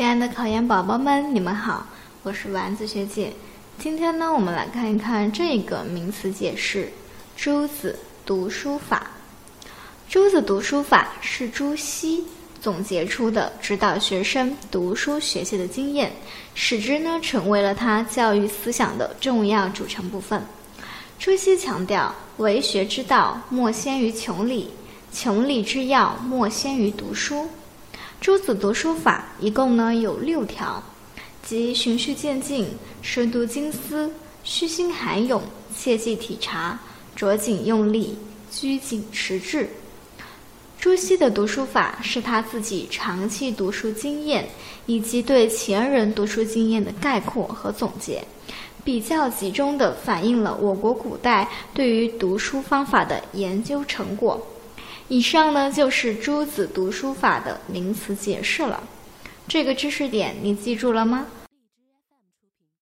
[0.00, 1.86] 亲爱的考研宝宝们，你们好，
[2.22, 3.34] 我是丸子学姐。
[3.78, 6.90] 今天呢，我们来看一看这个名词解释：
[7.36, 9.10] 朱子读书法。
[10.08, 12.24] 朱子读书法是朱熹
[12.62, 16.10] 总结出的指导学生读书学习的经验，
[16.54, 20.42] 使之呢成为了他教育思想的重要组成部分。
[21.18, 24.70] 朱熹强调，为学之道，莫先于穷理；
[25.12, 27.46] 穷理之要，莫先于读书。
[28.20, 30.82] 朱子读书法一共呢有六条，
[31.42, 32.68] 即循序渐进、
[33.00, 34.12] 深度精思、
[34.44, 35.40] 虚心涵咏、
[35.74, 36.78] 切记体察、
[37.16, 38.18] 着紧用力、
[38.50, 39.70] 拘谨持志。
[40.78, 44.46] 朱熹的读书法是他自己长期读书经验
[44.84, 48.22] 以及对前人读书经验的概括和总结，
[48.84, 54.38] 比较集中地反映了我国古代对于读书方法的研究成果。
[55.10, 58.80] 以上呢就是朱子读书法的名词解释了，
[59.48, 61.26] 这个知识点你记住了吗？